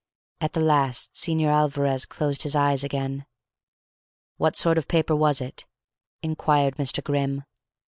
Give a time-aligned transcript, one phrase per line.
[0.39, 3.27] At the last Señor Alvarez closed his eyes again.
[4.37, 5.67] "What sort of paper was it?"
[6.23, 7.03] inquired Mr.
[7.03, 7.43] Grimm.